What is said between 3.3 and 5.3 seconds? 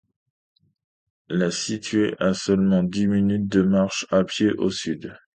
de marche à pied au sud.